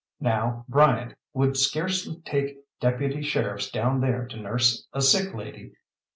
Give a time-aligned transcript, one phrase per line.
[0.19, 5.73] Now Bryant would scarcely take deputy sheriffs down there to nurse a sick lady.